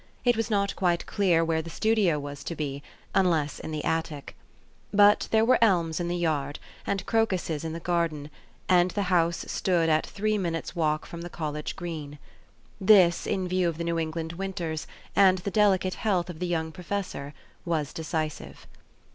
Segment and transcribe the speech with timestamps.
[0.25, 2.81] It was not quite clear where the studio was to be,
[3.13, 4.35] unless in the attic.
[4.91, 8.31] But there were elms in the yard, and crocuses in the garden,
[8.67, 12.17] and the house stood at three minutes' walk from the college green.
[12.79, 16.71] This, in view of the New England winters, and the delicate health of the young
[16.71, 18.65] professor, was decisive.